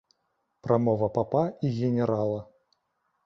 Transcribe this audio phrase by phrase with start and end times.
[0.67, 2.41] Прамова папа і генерала.